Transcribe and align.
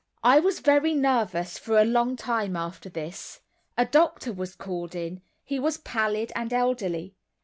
I 0.23 0.39
was 0.39 0.61
very 0.61 0.95
nervous 0.95 1.59
for 1.59 1.77
a 1.77 1.85
long 1.85 2.15
time 2.15 2.55
after 2.55 2.89
this. 2.89 3.41
A 3.77 3.85
doctor 3.85 4.33
was 4.33 4.55
called 4.55 4.95
in, 4.95 5.21
he 5.43 5.59
was 5.59 5.77
pallid 5.77 6.31
and 6.35 6.51
elderly. 6.51 7.13